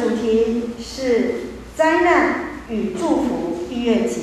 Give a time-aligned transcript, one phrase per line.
[0.00, 1.34] 的主题是
[1.76, 2.34] 灾难
[2.68, 4.20] 与祝福逾越节。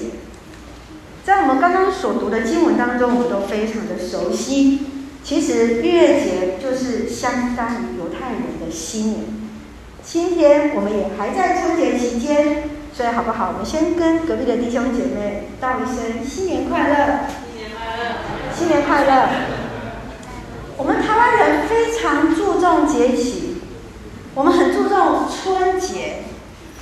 [1.24, 4.80] 在我们刚刚所读的经文当中，我们都非常的熟悉。
[5.24, 9.24] 其实逾越节就是相当于犹太人的新年。
[10.02, 12.64] 今天我们也还在春节期间，
[12.94, 13.52] 所以好不好？
[13.52, 17.28] 我们先跟隔壁的弟兄姐妹道一声新年快乐！
[17.46, 18.16] 新年快乐！
[18.56, 19.30] 新年快乐！
[20.78, 23.47] 我们台湾人非常注重节气，
[24.38, 26.18] 我们很注重春节。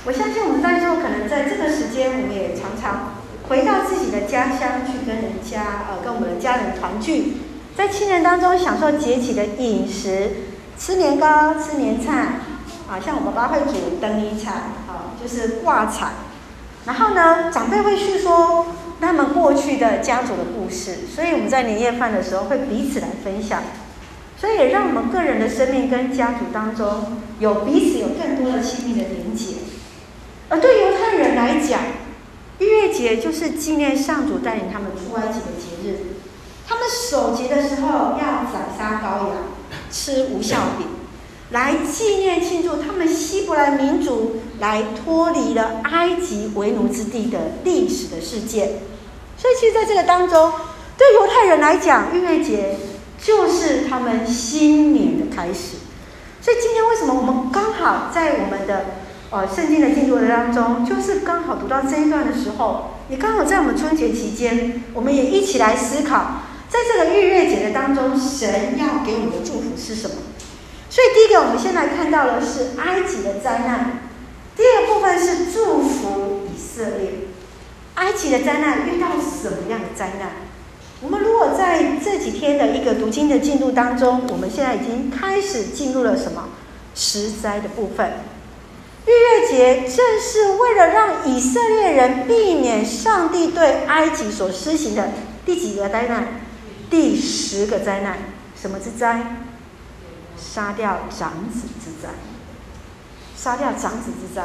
[0.04, 3.14] 我相信我们在座可能在这个时间，我们也常常
[3.48, 7.38] 回到自己的家乡去跟人家呃跟我们的家人团聚，
[7.74, 10.32] 在亲人当中享受节气的饮食，
[10.78, 12.40] 吃年糕、吃年菜。
[12.90, 14.50] 啊，像我爸爸会煮灯尼菜，
[14.86, 16.08] 啊，就是挂彩。
[16.84, 18.66] 然后呢，长辈会叙说
[19.00, 23.62] 他们过去的家族的故事，所以我们在年夜饭的时候会彼此来分享，
[24.38, 29.54] 所以也让我们个人的生命跟家族当中有彼此有更多的亲密的连结。
[30.48, 31.80] 而对犹太人来讲，
[32.58, 35.98] 逾越节就是纪念上主带领他们出埃及的节日，
[36.68, 39.36] 他们守节的时候要宰杀羔羊，
[39.90, 40.86] 吃无酵饼。
[41.50, 48.80] 来纪念庆祝他们希伯来民族来脱离了埃及为奴之地的历史的事件，
[49.38, 50.52] 所以其实在这个当中，
[50.98, 52.76] 对犹太人来讲，逾越节
[53.22, 55.78] 就是他们新年的开始。
[56.40, 58.86] 所以今天为什么我们刚好在我们的
[59.30, 70.14] 呃圣经的进度的当中，就是刚好读到这一段的时候，也刚好在我们春节期间，我们也一起来思考，在这个逾越节的当中，神要给我们的祝福是什么？
[70.88, 73.98] 所以，第一个，我们先来看到的是埃及的灾难；
[74.56, 77.12] 第二个部分是祝福以色列。
[77.96, 80.30] 埃及的灾难遇到什么样的灾难？
[81.02, 81.48] 我们如果
[82.02, 86.48] 这几天的一个读经的进度当中，我们现在已经开始进入了什么
[86.94, 88.12] 十灾的部分？
[89.06, 95.10] 逾越节正是为了让以色列人避免上帝对埃及所施行的
[95.44, 96.40] 第几个灾难？
[96.90, 98.18] 第十个灾难，
[98.60, 99.36] 什么之灾？
[100.36, 102.10] 杀掉长子之灾，
[103.36, 104.42] 杀掉长子之灾。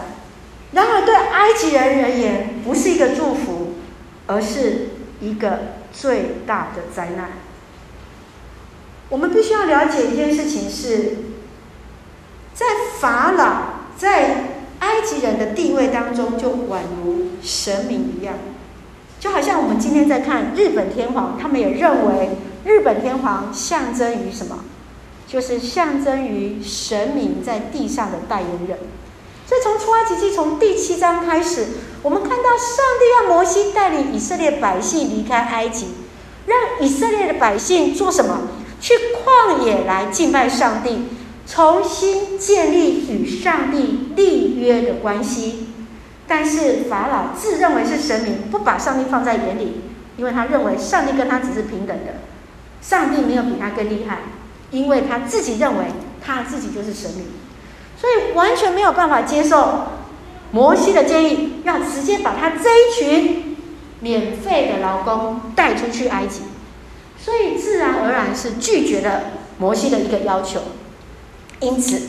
[0.71, 3.73] 然而，对埃及人而言，不是一个祝福，
[4.27, 4.89] 而是
[5.19, 5.59] 一个
[5.91, 7.31] 最大的灾难。
[9.09, 11.17] 我们必须要了解一件事情是，
[12.53, 12.65] 在
[12.99, 14.45] 法老在
[14.79, 18.35] 埃及人的地位当中，就宛如神明一样，
[19.19, 22.29] 就好像我们今天在看日本天皇，他们也认为
[22.63, 24.63] 日本天皇象征于什么？
[25.27, 28.79] 就是象征于神明在地上的代言人，
[29.51, 31.67] 所以从出埃及记从第七章开始，
[32.03, 35.87] 我们看到上帝让摩西带领以色列百姓离开埃及，
[36.45, 38.43] 让以色列的百姓做什么？
[38.79, 41.07] 去旷野来敬拜上帝，
[41.45, 45.67] 重新建立与上帝立约的关系。
[46.25, 49.81] 但是法老自认为是神明，不把上帝放在眼里，
[50.15, 52.21] 因为他认为上帝跟他只是平等的，
[52.81, 54.19] 上帝没有比他更厉害。
[54.71, 55.87] 因为他自己认为
[56.25, 57.25] 他自己就是神明，
[58.01, 59.83] 所以完全没有办法接受
[60.49, 63.55] 摩西的建议，要直接把他这一群
[63.99, 66.41] 免费的劳工带出去埃及，
[67.19, 69.21] 所以自然而然是拒绝了
[69.59, 70.61] 摩西的一个要求。
[71.59, 72.01] 因此，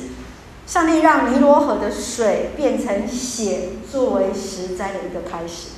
[0.67, 5.73] 上帝让尼罗河的水变成血，作为十灾的一个开始。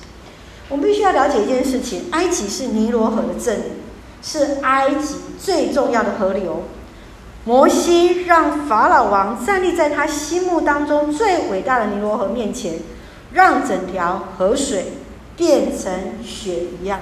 [0.69, 3.63] 我们必须要了解一件事情：埃及是尼罗河的镇，
[4.23, 6.63] 是埃及最重要的河流。
[7.47, 12.79] 摩西让法老王站立在他心目当中最伟大的尼罗河面前，
[13.35, 14.93] 让整条河水
[15.37, 17.01] 变成血一样。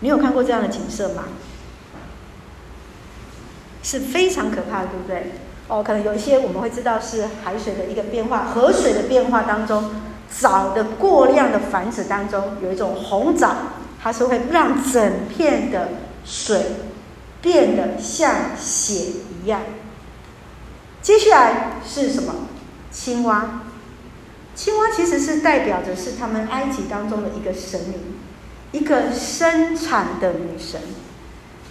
[0.00, 1.24] 你有看过这样的景色吗？
[3.82, 5.32] 是非常可怕的，对不对？
[5.68, 9.90] 哦，可能有一些我们会知道是海水的一个变化，河水的变化当中，
[10.30, 13.54] 藻的过量的繁殖当中，有一种红藻，
[14.02, 15.88] 它是会让整片的
[16.24, 16.62] 水。
[17.42, 19.12] 变得像血
[19.46, 19.60] 一样。
[21.00, 22.34] 接下来是什么？
[22.90, 23.62] 青蛙。
[24.56, 28.16] 青蛙其实是代表着是他们埃及当中的一个神明，
[28.72, 30.80] 一个生产的女神。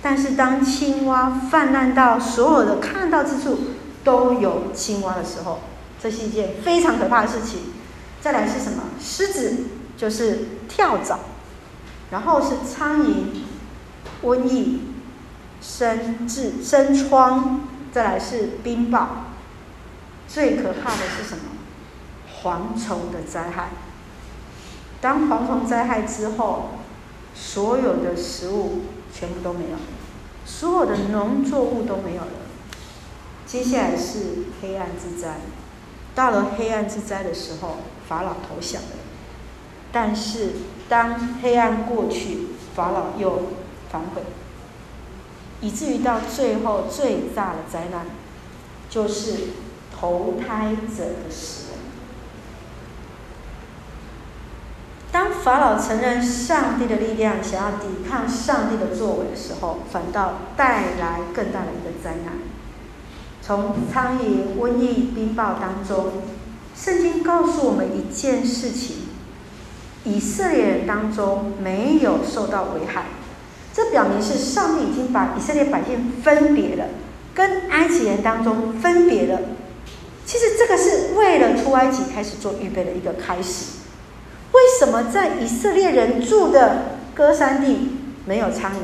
[0.02, 3.60] 但是当青蛙泛滥到所有的看到之处
[4.06, 5.60] 都有青蛙的时候，
[6.02, 7.74] 这是一件非常可怕的事情。
[8.22, 8.84] 再来是什么？
[9.02, 9.66] 狮子
[9.98, 11.20] 就是跳蚤，
[12.12, 13.44] 然后是苍蝇，
[14.24, 14.80] 瘟疫。
[15.62, 19.06] 生痔、生疮，再来是冰雹，
[20.28, 21.44] 最可怕的是什么？
[22.44, 23.70] 蝗虫的灾害。
[25.00, 26.72] 当蝗虫灾害之后，
[27.34, 28.82] 所有的食物
[29.14, 29.78] 全部都没有，
[30.46, 32.32] 所有的农作物都没有了。
[33.46, 35.38] 接下来是黑暗之灾，
[36.14, 37.78] 到了黑暗之灾的时候，
[38.10, 38.90] 法老投降了。
[39.94, 40.52] 但是
[40.90, 43.54] 当黑暗过去，法老又
[43.90, 44.22] 反悔，
[45.62, 48.06] 以至于到最后最大的灾难，
[48.90, 49.34] 就是
[49.98, 51.80] 投胎者的死亡。
[55.12, 62.34] 当法老承认上帝的力量，想要抵抗上帝的作为的时候，反倒带来更大的一个灾难。
[63.42, 66.24] 从苍蝇、瘟疫、冰雹当中，
[66.76, 68.98] 圣经告诉我们一件事情：
[70.04, 73.06] 以色列人当中没有受到危害。
[73.76, 76.86] 这表明是上帝已经把以色列百姓分别了，
[77.34, 79.38] 跟埃及人当中分别了。
[80.26, 83.74] 其实这个是为了出埃及开始做预备的一个开始。
[84.54, 88.78] 为什么在以色列人住的歌山地没有苍蝇，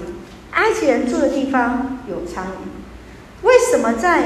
[0.52, 3.48] 埃及人住的地方有苍蝇？
[3.48, 4.24] 为什么在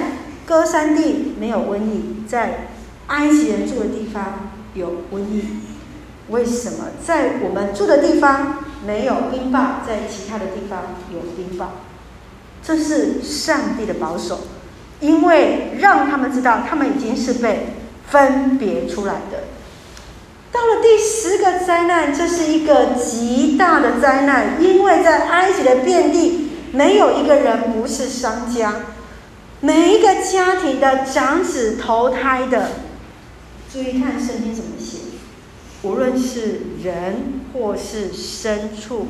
[0.48, 2.70] 歌山地没有瘟疫，在
[3.06, 5.44] 埃及人住的地方有瘟疫？
[6.30, 11.66] 为什么在我们住的地方没有冰雹，在其他的地方有冰雹？
[12.64, 14.42] 这是上帝的保守，
[15.00, 17.76] 因为让他们知道，他们已经是被
[18.08, 19.44] 分别出来的。
[20.52, 28.74] 到了第十个灾难，这是一个极大的灾难，因为在埃及的遍地，没有一个人不是商家，
[29.60, 32.72] 每一个家庭的长子投胎的，
[33.72, 35.00] 注意看圣经怎么写，
[35.84, 39.08] 无论是人或是牲畜，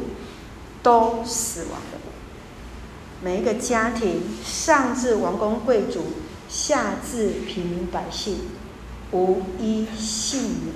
[0.83, 1.97] 都死亡的。
[3.23, 6.05] 每一个家庭，上至王公贵族，
[6.47, 8.41] 下至平民百姓，
[9.11, 10.75] 无一幸免。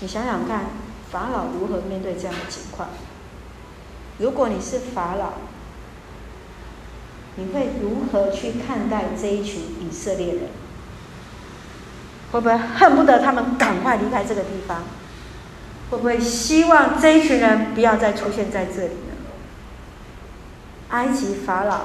[0.00, 0.70] 你想想看，
[1.12, 2.88] 法老如何面对这样的情况？
[4.16, 5.34] 如果你是法老，
[7.36, 10.42] 你会如何去看待这一群以色列人？
[12.32, 14.82] 会不会恨不得他们赶快离开这个地方？
[15.90, 19.16] 会不会希望这一群人不要再出现在这里呢？
[20.90, 21.80] 埃及法老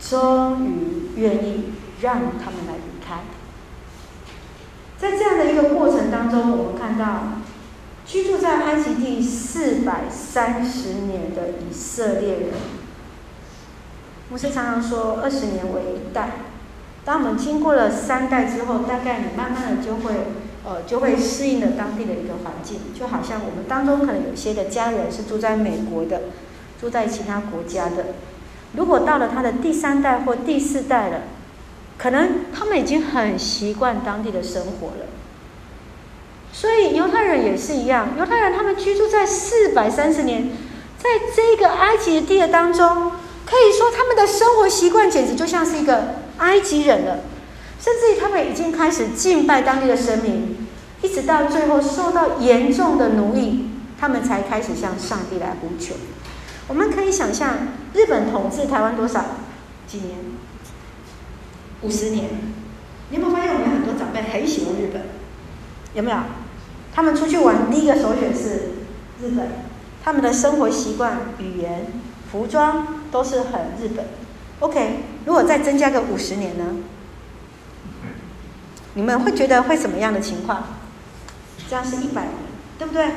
[0.00, 3.20] 终于愿意让他们来离开。
[4.98, 7.42] 在这样的一个过程当中，我们看到
[8.06, 12.50] 居住在埃及地四百三十年的以色列人。
[14.30, 16.30] 牧师常常说，二十年为一代。
[17.06, 20.12] 当我们经过了三代之后，大概你慢慢的就会，
[20.62, 22.80] 呃，就会适应了当地的一个环境。
[22.92, 26.22] 就好像我们当中可能有些的家人是住在美国的，
[26.78, 28.16] 住在其他国家的。
[28.76, 31.20] 如果到了他的第三代或第四代了。
[31.98, 35.06] 可能他们已经很习惯当地的生活了，
[36.52, 38.10] 所以犹太人也是一样。
[38.18, 40.50] 犹太人他们居住在四百三十年，
[40.98, 43.12] 在这个埃及的地的当中，
[43.46, 47.20] 可以说他们的生活习惯简直就像是一个埃及人了，
[47.80, 50.68] 甚至于他们已经开始敬拜当地的神明，
[51.02, 53.68] 一直到最后受到严重的奴役，
[53.98, 55.94] 他们才开始向上帝来呼求。
[56.68, 57.54] 我们可以想象，
[57.94, 59.24] 日本统治台湾多少
[59.86, 60.18] 几年？
[61.82, 62.30] 五十年，
[63.10, 65.02] 你有没有发现我们很多长辈很喜欢日本？
[65.94, 66.16] 有没有？
[66.92, 68.72] 他们出去玩，第一个首选是
[69.22, 69.48] 日本。
[70.02, 71.86] 他们的生活习惯、语言、
[72.30, 74.06] 服装都是很日本。
[74.60, 76.64] OK，如果再增加个五十年呢？
[78.94, 80.64] 你们会觉得会什么样的情况？
[81.68, 82.34] 这样是一百年，
[82.78, 83.08] 对不对？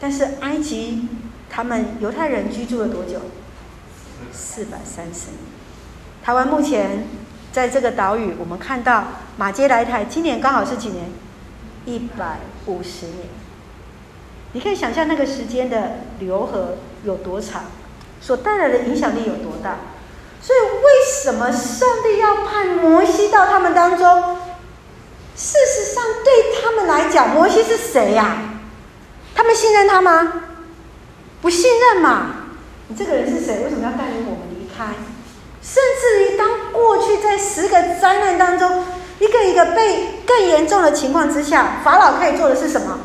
[0.00, 1.08] 但是埃及，
[1.50, 3.20] 他们犹太人居住了多久？
[4.32, 5.38] 四百三十年。
[6.22, 7.04] 台湾目前。
[7.52, 11.10] 在这个岛屿，我们看到马街来台，今年刚好是几年？
[11.84, 13.28] 一百五十年。
[14.54, 17.64] 你可以想象那个时间的流河有多长，
[18.22, 19.76] 所带来的影响力有多大。
[20.42, 24.38] 所以，为什么上帝要派摩西到他们当中？
[25.36, 28.36] 事实上，对他们来讲，摩西是谁呀？
[29.34, 30.32] 他们信任他吗？
[31.40, 32.26] 不信任嘛。
[32.88, 33.60] 你这个人是谁？
[33.64, 34.86] 为什么要带领我们离开？
[35.62, 38.84] 甚至于，当过去在十个灾难当中，
[39.20, 42.98] 一个一个被更严重的情况之下，法老可以做的是什么？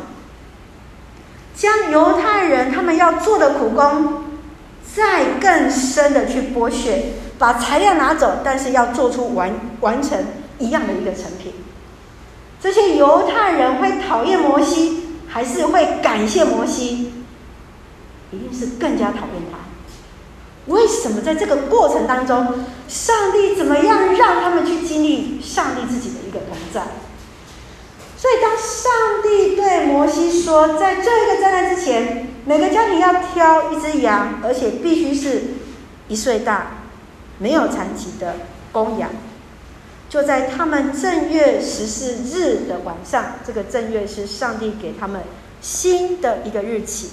[1.55, 4.25] 将犹太人他们要做的苦工，
[4.97, 10.17] 再更深的去剥削，把材料拿走，但是要做出完完成
[10.57, 11.53] 一样的一个成品。
[12.59, 17.13] 这些犹太人会讨厌摩西，还是会感谢摩西？
[18.31, 19.59] 一定是更加讨厌他。
[20.65, 26.81] 为什么在这个过程当中，上帝怎么样让他们去经历上帝自己的一个同在？
[28.27, 35.43] 所以，当上帝对摩西说，在这个灾难之前，每个家庭要挑一只羊，而且必须是
[36.09, 36.81] 一岁大、
[37.37, 38.35] 没有残疾的
[38.73, 39.11] 公羊。
[40.09, 45.21] 就在他们正月十四日的晚上，这个正月是上帝给他们
[45.61, 47.11] 新的一个日期，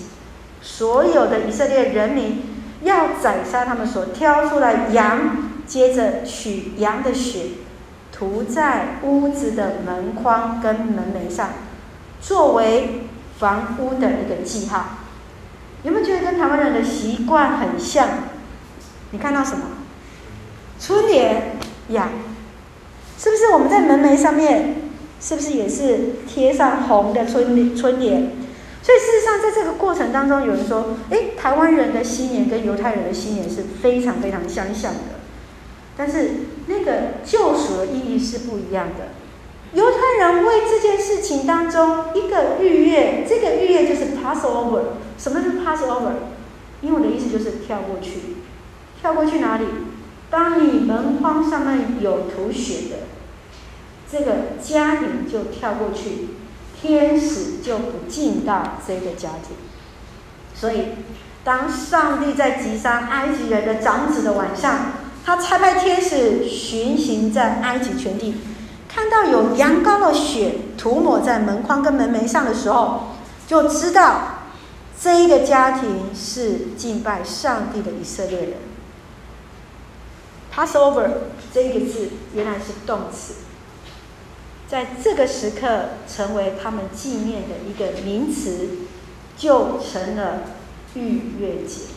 [0.61, 2.43] 所有的以色列人民
[2.83, 7.43] 要宰杀他们所挑出来羊，接着取羊的血，
[8.25, 11.51] 涂在屋子的门框跟门楣上，
[12.23, 13.03] 作为
[13.39, 15.01] 房屋的一个记号。
[15.83, 18.09] 有没有觉得跟台湾人的习惯很像？
[19.11, 19.65] 你看到什么？
[20.81, 22.09] 春联呀，
[23.19, 24.77] 是不是我们在门楣上面，
[25.21, 28.31] 是不是也是贴上红的春春联？
[28.83, 35.21] 所以事实上，在这个过程当中，有人说，诶，台湾人的新年跟犹太人的新年是非常非常相像的，
[35.97, 36.31] 但是
[36.67, 36.93] 那个
[37.25, 39.09] 救赎的意义是不一样的。
[39.73, 44.83] 犹太人为这件事情当中一个逾越，这个逾越就是 Passover。
[45.19, 46.13] 什么是 Passover？
[46.83, 48.37] 英文的意思就是跳过去。
[49.01, 49.65] 跳过去哪里？
[50.31, 52.97] 当你门框上面有涂血的，
[54.11, 56.29] 这个家庭就跳过去，
[56.81, 59.57] 天使就不进到这个家庭。
[60.55, 60.91] 所以，
[61.45, 64.93] 当上帝在击杀埃及人的长子的晚上，
[65.25, 68.35] 他差派天使巡行在埃及全地。
[68.87, 73.15] 看到有羊羔的血涂抹在门框跟门楣上的时候，
[73.47, 74.45] 就知道
[75.01, 78.53] 这一个家庭是敬拜上帝的以色列人。
[80.55, 81.11] Passover
[81.53, 83.35] 这一个字原来是动词，
[84.69, 88.69] 在这个时刻成为他们纪念的一个名词，
[89.37, 90.43] 就成了
[90.95, 91.94] 逾越节。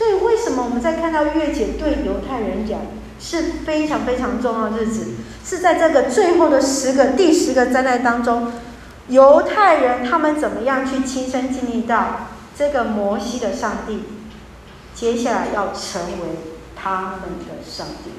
[0.00, 2.80] 所以，为什么我们在看到月姐对犹太人讲
[3.20, 5.08] 是非常非常重要的日子？
[5.44, 8.50] 是在这个最后的十个第十个灾难当中，
[9.08, 14.04] 犹太人他们怎么样去亲身经历到这个摩西的上帝，
[14.94, 16.38] 接下来要成为
[16.74, 18.12] 他们的上帝。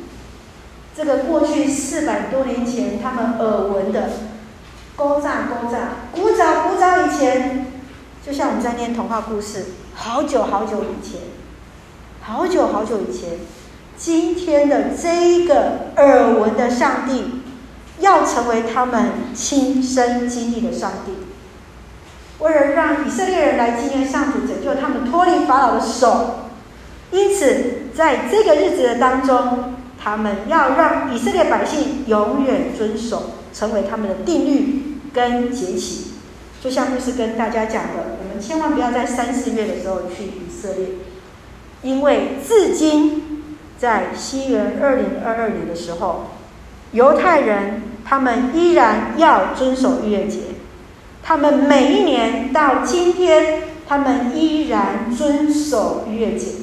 [0.95, 4.07] 这个过去四百多年前他们耳闻的，
[4.95, 5.79] 古早古早
[6.11, 7.65] 古早古早以前，
[8.23, 11.21] 就像我们在念童话故事，好久好久以前，
[12.21, 13.31] 好久好久以前。
[13.97, 17.41] 今天的这一个耳闻的上帝，
[17.99, 21.13] 要成为他们亲身经历的上帝。
[22.39, 26.49] 为了让以色列人来纪念上主拯救他们脱离法老的手，
[27.11, 36.11] 因此在这个日子的当中，他们要让以色列百姓永远遵守，成为他们的定律跟节期。
[36.63, 40.87] 就像牧师跟大家讲的，我们千万不要在三四月的时候去以色列，
[41.83, 43.27] 因为至今。
[43.81, 46.27] 在西元二零二二年的时候，
[46.91, 50.41] 犹太人他们依然要遵守逾越节，
[51.23, 56.57] 他们每一年到今天，他们依然遵守逾越节，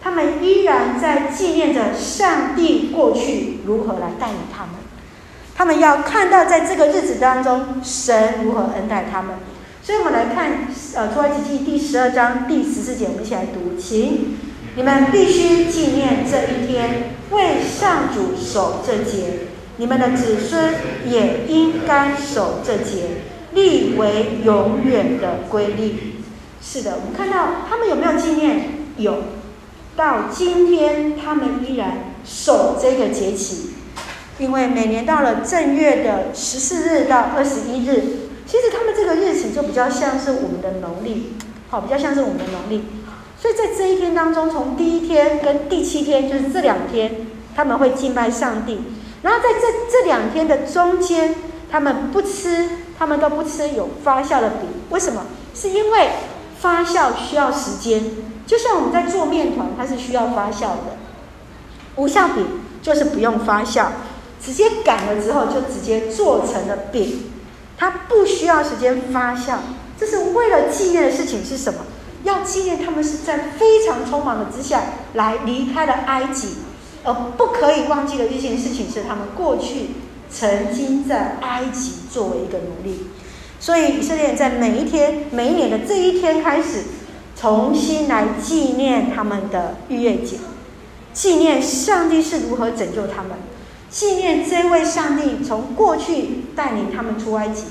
[0.00, 4.76] 他们依然在纪念着上帝过去如何来带领他们，
[5.54, 9.34] 他们要看到在这个日子当中，神如何恩待他们。
[9.82, 14.38] 所以，我们来看呃出埃及记第十二章第十四节，我们一起来读，请。
[14.74, 19.48] 你们必须纪念这一天，为上主守这节。
[19.76, 20.74] 你们的子孙
[21.06, 26.14] 也应该守这节，立为永远的规律。
[26.62, 28.70] 是的，我们看到他们有没有纪念？
[28.96, 29.22] 有。
[29.94, 33.74] 到今天，他们依然守这个节期，
[34.38, 38.02] 因为每年到了正月的十四日到二十一日，
[38.46, 41.34] 其实他们这个日子就比较像是我们的农历，
[41.68, 42.84] 好，比较像是我们的农历。
[43.42, 48.80] 所以在这一天当中，从第一天跟第七天，就是这两天，他们会敬拜上帝。
[49.22, 51.34] 然后在这这两天的中间，
[51.68, 54.68] 他们不吃，他们都不吃有发酵的饼。
[54.90, 55.26] 为什么？
[55.56, 56.10] 是因为
[56.60, 58.12] 发酵需要时间，
[58.46, 60.96] 就像我们在做面团，它是需要发酵的。
[61.96, 62.46] 无酵饼
[62.80, 63.86] 就是不用发酵，
[64.40, 67.32] 直接擀了之后就直接做成了饼，
[67.76, 69.56] 它不需要时间发酵。
[69.98, 71.80] 这是为了纪念的事情是什么？
[72.24, 74.82] 要纪念他们是在非常匆忙的之下
[75.14, 76.48] 来离开了埃及，
[77.02, 79.90] 而不可以忘记的一件事情是他们过去
[80.30, 83.08] 曾经在埃及作为一个奴隶，
[83.58, 86.84] 所以以色列人在每一天、每一年的这一天开始，
[87.36, 90.36] 重新来纪念他们的逾越节，
[91.12, 93.32] 纪念上帝是如何拯救他们，
[93.90, 97.64] 纪念这位上帝从过去带领他们出埃及，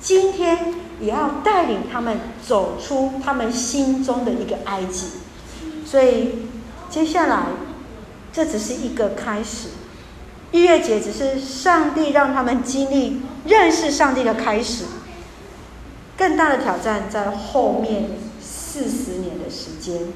[0.00, 0.83] 今天。
[1.04, 5.08] 也要带领他们走出他们心中的一个埃及，
[5.84, 6.48] 所以
[6.88, 7.48] 接下来
[8.32, 9.68] 这只是一个开始，
[10.52, 14.84] 逾越节只是上帝让他们经历认识上帝的开始，
[16.16, 20.08] 更大的挑战在后面四十年的时间，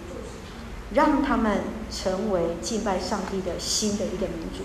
[0.94, 1.58] 让他们
[1.90, 4.64] 成为敬拜上帝的新的一个民族。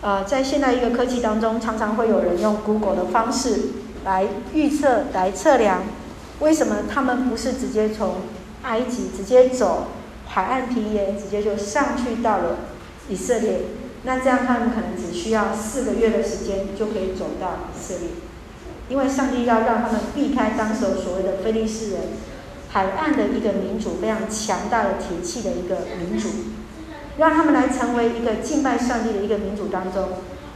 [0.00, 3.60] 呃，在现代一个科技当中，常常会有人用 Google 的方式
[4.06, 5.82] 来预测、来测量，
[6.40, 8.22] 为什么他们不是直接从
[8.62, 9.88] 埃及直接走
[10.26, 12.56] 海岸平原，直接就上去到了
[13.08, 13.62] 以色列？
[14.04, 18.08] 那这样他们可能只需要四个月的时间就可以走到以色列，
[18.88, 22.00] 因为上帝要让他们避开当时所谓的非利士人。
[22.68, 26.28] 海岸的一个民族，非常强大的铁器的一个民族，
[27.16, 30.08] 让他们来成为一个敬拜上帝的一个民族当中。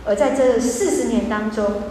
[0.04, 1.84] 而在这四十年当中，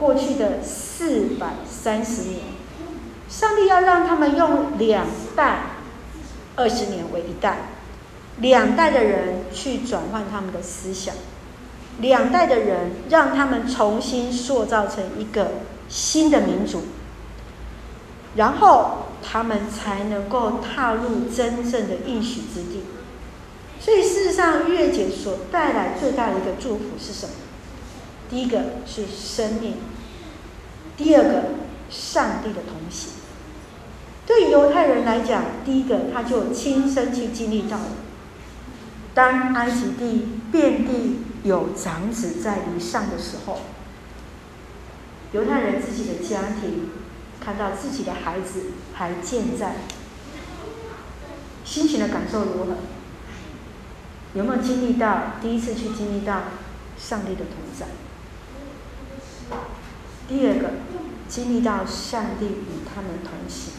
[0.00, 2.40] 过去的四百三十年，
[3.28, 5.58] 上帝要让他们用两代，
[6.56, 7.68] 二十年为一代，
[8.38, 11.14] 两代的人去转换他们的思想，
[11.98, 15.52] 两代的人让他们重新塑造成一个
[15.88, 16.84] 新的民族，
[18.36, 19.06] 然后。
[19.22, 22.84] 他们才能够踏入真正的应许之地。
[23.78, 27.32] 所以，事实上，月姐所带来最大的一个祝福是什么？
[28.30, 29.74] 第一个是生命，
[30.96, 31.42] 第二个
[31.90, 33.12] 上帝的同行。
[34.26, 37.88] 对犹太人来讲，第一个他就亲身去经历到了，
[39.12, 43.60] 当埃及地遍地有长子在以上的时候，
[45.32, 46.90] 犹太人自己的家庭。
[47.42, 49.76] 看到自己的孩子还健在，
[51.64, 52.76] 心情的感受如何？
[54.34, 56.42] 有没有经历到第一次去经历到
[56.98, 57.86] 上帝的同在？
[60.30, 60.70] 第二个，
[61.28, 63.72] 经历到上帝与他们同行，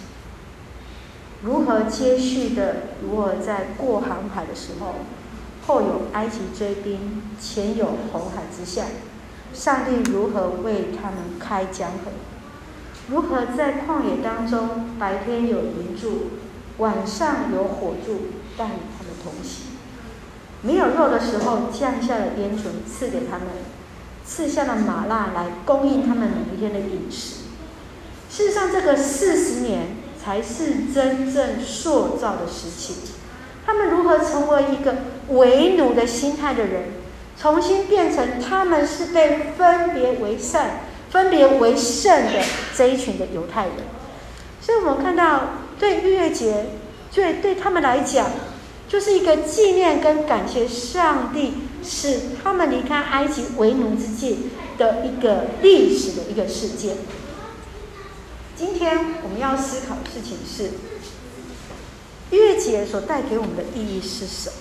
[1.43, 2.75] 如何接续的？
[3.01, 4.96] 如何在过红海的时候，
[5.65, 8.88] 后有埃及追兵，前有红海之下，
[9.53, 12.12] 上帝如何为他们开江河？
[13.08, 16.31] 如何在旷野当中，白天有云柱，
[16.79, 18.27] 晚上有火柱，
[18.58, 19.67] 带领他们同行？
[20.63, 23.48] 没有肉的时候，降下了烟尘赐给他们，
[24.34, 27.42] 赐下了玛纳来供应他们每一天的饮食。
[28.30, 32.96] 事实上，这个四十年才是真正塑造的时期。
[33.65, 34.96] 他们如何成为一个
[35.30, 36.84] 为奴的心态的人，
[37.38, 40.84] 重新变成他们是被分别为善？
[41.10, 42.41] 分别为圣的
[42.74, 43.76] 这一群的犹太人，
[44.62, 45.41] 所以我们看到，
[45.78, 46.67] 对逾越节，
[47.13, 48.30] 对对他们来讲，
[48.88, 56.98] 就是一个纪念跟感谢上帝，是他们离开埃及为奴之际的一个历史的一个事件。
[58.56, 60.72] 今天我们要思考的事情是，
[62.32, 64.56] 逾越节所带给我们的意义是什么？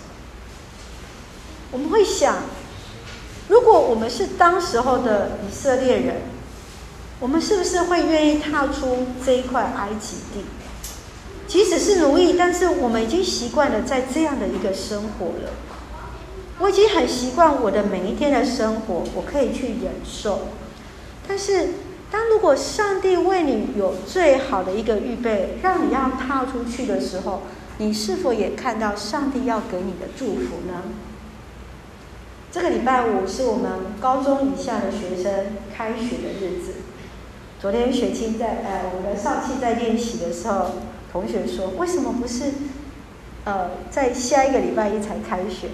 [1.72, 2.44] 我们会想，
[3.48, 6.22] 如果我们是当时候的以色列人。
[7.22, 10.42] 我们是不是会愿意踏出这一块埃及地？
[11.46, 15.52] 即使是奴役，但是我们已经习惯了在这样的一个生活了。
[16.60, 20.40] 我已经很习惯我的每一天的生活，我可以去忍受。
[21.26, 21.70] 但是，
[22.10, 27.42] 当如果上帝为你有最好的一个预备，让你要踏出去的时候，
[27.78, 30.82] 你是否也看到上帝要给你的祝福呢？
[32.52, 33.70] 这个礼拜五是我们
[34.00, 36.74] 高中以下的学生开学的日子。
[37.60, 40.72] 昨天雪清在呃，我们的少气在练习的时候，
[41.12, 42.52] 同学说，为什么不是
[43.44, 45.68] 呃在下一个礼拜一才开学，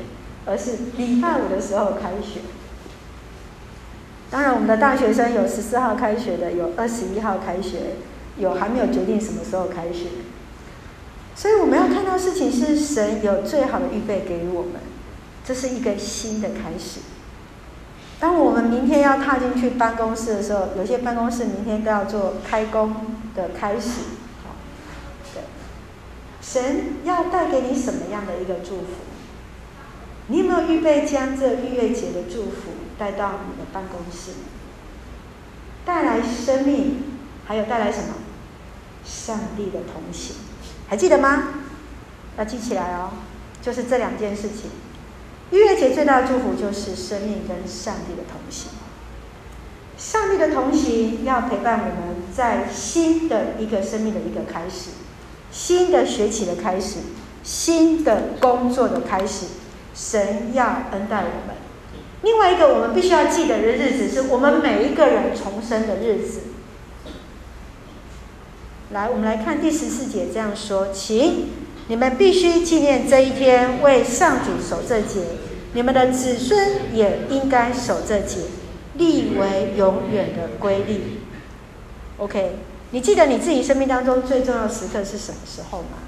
[0.47, 2.41] 而是礼拜五的时候开学？
[4.31, 7.97] 当然，我们的大学生有十四号开学的，有二十一号开学，
[8.39, 10.07] 有还没有决定什么时候开学。
[11.35, 14.81] 所以我们要看到事情是神有最好的预备给予我们，
[15.45, 17.01] 这是一个新的开始。
[18.19, 22.95] 当我们明天要踏进去办公室的时候，有些办公室明天都要做开工
[23.35, 24.01] 的开始。
[25.35, 25.43] 对，
[26.41, 28.87] 神要带给你什么样的一个祝福？
[30.29, 34.33] 你有没有预备将这逾越节的祝福带到你的办公室？
[35.85, 37.03] 带来生命，
[37.45, 38.15] 还有带来什么？
[39.05, 40.35] 上帝的同行，
[40.89, 41.45] 还记得吗？
[42.37, 43.11] 要记起来哦，
[43.63, 44.71] 就是这两件事情。
[45.53, 48.73] 逾越节最大的祝福就是生命跟上帝的同行。
[49.97, 54.91] 上帝的同行要陪伴我们在新的一个生命的一个开始，
[55.53, 56.99] 新的学期的开始，
[57.45, 59.47] 新的工作的开始。
[59.97, 61.57] 神要恩待我们。
[62.23, 66.41] 另外一个我们必须要记得的日子，是我们每一个人重生的日子。
[68.91, 71.49] 来，我们来看第十四节这样说，请。
[71.89, 75.21] 你们必须纪念这一天，为上主守这节。
[75.73, 78.41] 你们的子孙也应该守这节，
[78.95, 81.21] 立为永远的规律。
[82.17, 82.57] OK，
[82.91, 85.99] 你记得你自己生命当中最重要的时刻是什么时候吗？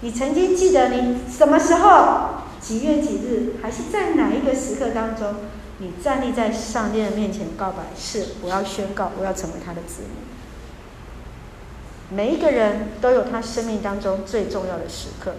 [0.00, 5.34] 你曾经记得你什么时候几月几日，还是在哪一个时刻当中，
[5.78, 12.16] 你站立在上帝的面前告白，是我要宣告，我要成为他的子女。
[12.16, 15.34] 每一个人都有他生命当中最重要的时刻，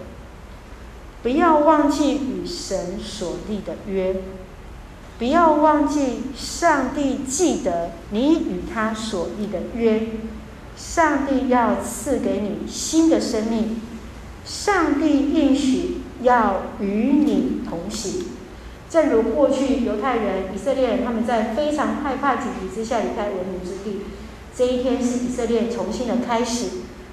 [1.22, 4.16] 不要忘记与神所立的约，
[5.18, 10.08] 不要忘记上帝记得你与他所立的约，
[10.76, 13.80] 上帝要赐给你新的生命，
[14.44, 18.26] 上帝应许要与你同行。
[18.90, 24.02] 正如过去犹太人、以色列人他们在非常害怕紧急之下离开文明之地。
[24.56, 26.68] 这一天是以色列重新的开始。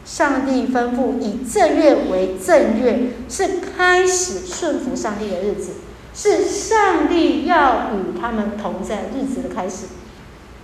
[0.06, 5.72] 上帝吩咐以正月为正月，是开始顺服上帝的日子，
[6.14, 9.88] 是上帝要与他们同在日子的开始。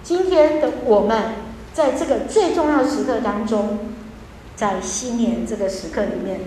[0.04, 1.34] 今天的我们，
[1.74, 3.80] 在这个最重要的时刻当中，
[4.56, 6.42] 在新年这个时刻里面，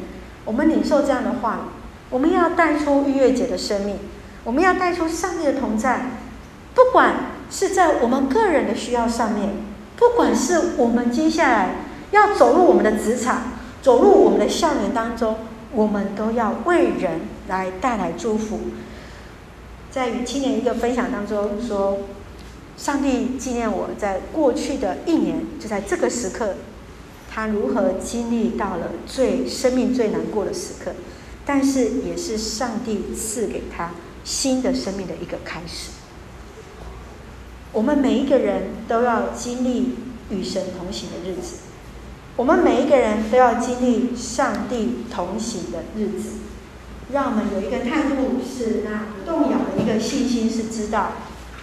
[0.45, 3.97] 我们领受这样的话语，我们要带出逾越节的生命，
[4.45, 6.11] 我们要带出上帝的同在，
[6.75, 7.15] 不管
[7.51, 9.51] 是在我们个人的需要上面。
[9.97, 11.77] 不管是我们接下来
[12.11, 15.37] 要走入我们的职场，走入我们的校园当中，
[15.73, 18.59] 我们都要为人来带来祝福。
[19.93, 21.99] 在与青年一个分享当中说，
[22.77, 26.57] 上帝纪念我在过去的一年，就在这个时刻，
[27.33, 30.91] 他如何经历到了最生命最难过的时刻，
[31.47, 33.91] 但是也是上帝赐给他
[34.25, 35.91] 新的生命的一个开始。
[37.73, 39.97] 我们每一个人都要经历
[40.31, 41.57] 与神同行的日子，
[42.37, 46.31] 我们每一个人都要经历上帝同行的日子。
[47.13, 51.13] 让我们有一个态度是那不动摇的一个信心，是知道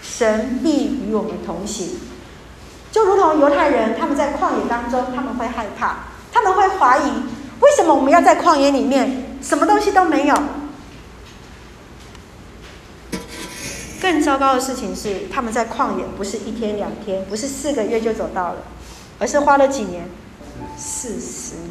[0.02, 1.98] 神必与我们同行。
[2.92, 7.10] 就如同犹太人，他们在旷野当中，他们会害怕，他们会怀疑，
[7.60, 10.36] 为什么我们要在旷野里面，什么东西都没有？
[14.02, 18.64] 更糟糕的事情是，他们在旷野不是一天两天，不是四个月就走到了，
[19.20, 20.10] 而是花了几年，
[20.76, 21.70] 四十年。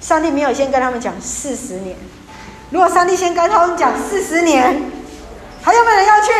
[0.00, 1.96] 上帝没有先跟他们讲四十年，
[2.70, 4.90] 如果上帝先跟他们讲四十年，
[5.62, 6.32] 还有没有人要去？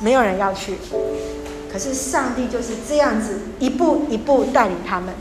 [0.00, 0.76] 没有人要去。
[1.72, 5.14] 可是上帝就是这样子一步一步带领他们。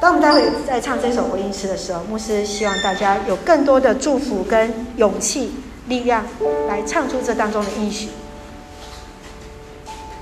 [0.00, 5.52] 当我们待会在唱这首回应诗的时候，牧师希望大家有更多的祝福跟勇气。
[5.88, 6.24] 力量
[6.68, 8.10] 来唱出这当中的应许，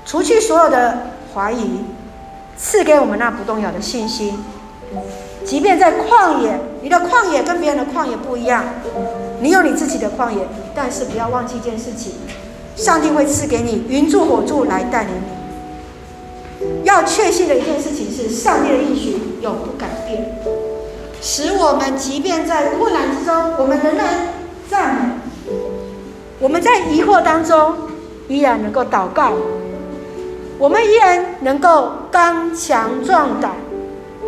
[0.03, 1.81] 除去所有的怀疑，
[2.57, 4.33] 赐给我们那不动摇的信心。
[5.45, 8.63] 即便在旷野，你的旷野跟别人的旷野不一样，
[9.41, 12.13] 你有你自己的旷野，但是不要忘记一件事情：
[12.75, 16.83] 上帝会赐给你云柱火柱来带领你。
[16.83, 20.39] 要确信的一件事情是，上帝的应许永不改变，
[21.21, 24.05] 使我们即便在困难之中，我们仍然
[24.69, 25.53] 赞美。
[26.39, 27.73] 我们在疑惑当中，
[28.27, 29.33] 依然能够祷告；
[30.57, 33.51] 我们依然能够刚强壮胆，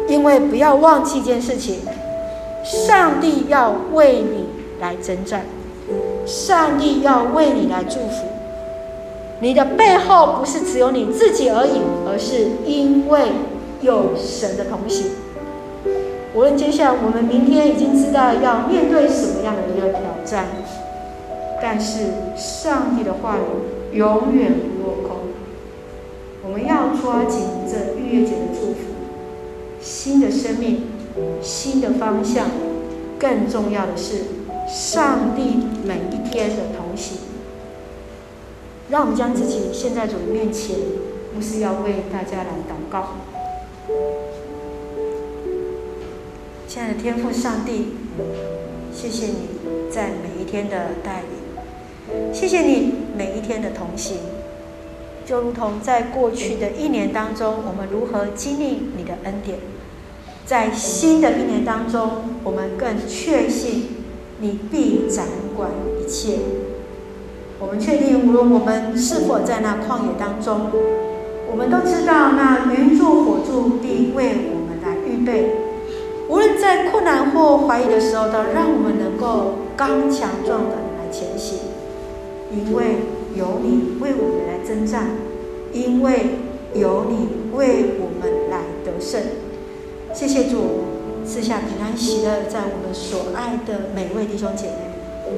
[0.07, 1.79] 因为不要忘记一件事情：
[2.63, 4.49] 上帝要为你
[4.81, 5.45] 来征战，
[6.25, 8.25] 上帝要为你来祝福。
[9.39, 13.31] 你的背后不是只有你自己而已，而是因为
[13.81, 15.11] 有神的同行。
[16.33, 20.45] 无论接下来我们明天已经知道要面对什么样的一个挑战。
[21.61, 25.17] 但是上帝的话语永远不落空，
[26.43, 28.79] 我们要抓紧这逾越节的祝福，
[29.79, 30.87] 新的生命，
[31.39, 32.47] 新的方向，
[33.19, 34.23] 更重要的是
[34.67, 37.19] 上帝每一天的同行。
[38.89, 40.75] 让我们将自己献在主面前，
[41.35, 43.09] 牧师要为大家来祷告。
[46.67, 47.87] 亲爱的天父上帝，
[48.93, 49.35] 谢谢你
[49.91, 52.33] 在每一天的带领。
[52.33, 54.17] 谢谢你每一天的同行，
[55.25, 59.59] 就如同在过去的一年当中，我们如何经历你的恩典，
[60.45, 63.89] 在新的一年当中，我们更确信
[64.39, 65.25] 你必掌
[65.55, 65.69] 管
[66.01, 66.37] 一切。
[67.59, 70.71] 我们确定，无论我们是否在那旷野当中，
[71.51, 75.51] 我们都知道那云柱火柱必为我们来预备。
[76.29, 81.59] 无论在困难或怀疑的时候，都让我们能够刚强壮的来前行。
[82.55, 82.99] 因为
[83.35, 85.09] 有你为我们来征战，
[85.73, 86.37] 因为
[86.73, 89.21] 有你为我们来得胜。
[90.13, 90.85] 谢谢主
[91.25, 95.29] 赐下平安喜乐，在我们所爱的每位弟兄姐妹，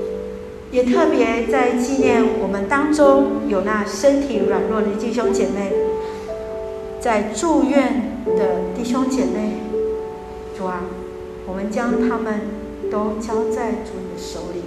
[0.71, 5.71] 也特别在纪念我们当中有那身体软弱的弟兄姐妹，
[7.03, 9.57] 在住院的弟兄姐妹。
[10.57, 10.83] 主啊，
[11.45, 12.39] 我们将他们
[12.89, 14.61] 都交在主你的手里。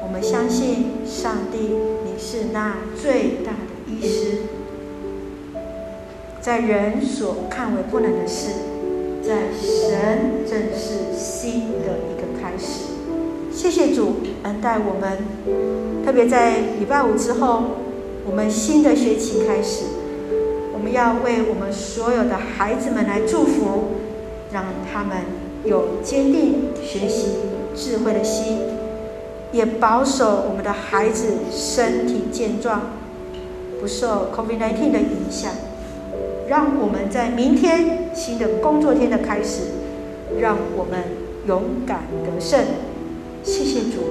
[0.00, 1.58] 我们相信上帝，
[2.04, 4.42] 你是那最大的医师，
[6.40, 8.52] 在人所看为不能的事，
[9.20, 12.84] 在神正是新的一个开始。
[13.50, 17.62] 谢谢主恩待我们，特别在礼拜五之后，
[18.24, 19.86] 我们新的学期开始，
[20.76, 23.96] 我们要为我们所有的孩子们来祝福，
[24.52, 25.16] 让他们
[25.64, 27.36] 有坚定学习
[27.74, 28.58] 智慧的心，
[29.52, 32.90] 也保守我们的孩子身体健壮，
[33.80, 35.50] 不受 COVID-19 的影响，
[36.46, 39.62] 让我们在明天新的工作天的开始，
[40.38, 41.04] 让我们
[41.46, 42.60] 勇敢得胜。
[43.42, 44.02] 谢谢主，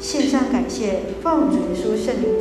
[0.00, 2.32] 献上感谢，奉主耶稣圣名。